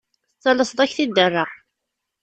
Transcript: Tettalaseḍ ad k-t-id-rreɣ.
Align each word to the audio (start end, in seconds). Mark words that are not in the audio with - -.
Tettalaseḍ 0.33 0.79
ad 0.79 0.89
k-t-id-rreɣ. 0.89 1.49